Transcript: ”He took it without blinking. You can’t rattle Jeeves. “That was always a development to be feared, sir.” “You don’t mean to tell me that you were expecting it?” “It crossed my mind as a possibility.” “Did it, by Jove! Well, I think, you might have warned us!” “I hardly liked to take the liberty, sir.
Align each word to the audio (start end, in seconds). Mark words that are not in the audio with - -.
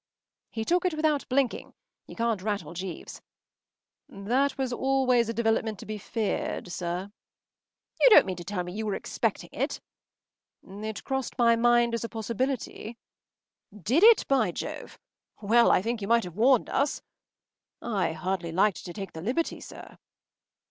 ”He 0.49 0.65
took 0.65 0.83
it 0.83 0.95
without 0.95 1.29
blinking. 1.29 1.75
You 2.07 2.15
can’t 2.15 2.41
rattle 2.41 2.73
Jeeves. 2.73 3.21
“That 4.09 4.57
was 4.57 4.73
always 4.73 5.29
a 5.29 5.33
development 5.35 5.77
to 5.77 5.85
be 5.85 5.99
feared, 5.99 6.71
sir.” 6.71 7.11
“You 8.01 8.09
don’t 8.09 8.25
mean 8.25 8.35
to 8.37 8.43
tell 8.43 8.63
me 8.63 8.71
that 8.71 8.77
you 8.79 8.87
were 8.87 8.95
expecting 8.95 9.51
it?” 9.53 9.79
“It 10.63 11.03
crossed 11.03 11.37
my 11.37 11.55
mind 11.55 11.93
as 11.93 12.03
a 12.03 12.09
possibility.” 12.09 12.97
“Did 13.71 14.03
it, 14.03 14.27
by 14.27 14.49
Jove! 14.51 14.97
Well, 15.39 15.69
I 15.69 15.83
think, 15.83 16.01
you 16.01 16.07
might 16.07 16.23
have 16.23 16.35
warned 16.35 16.71
us!” 16.71 17.03
“I 17.79 18.13
hardly 18.13 18.51
liked 18.51 18.83
to 18.85 18.93
take 18.93 19.13
the 19.13 19.21
liberty, 19.21 19.59
sir. 19.61 19.99